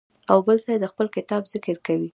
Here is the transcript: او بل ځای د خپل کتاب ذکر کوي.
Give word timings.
او 0.31 0.37
بل 0.45 0.57
ځای 0.65 0.77
د 0.81 0.85
خپل 0.91 1.07
کتاب 1.17 1.43
ذکر 1.53 1.75
کوي. 1.85 2.09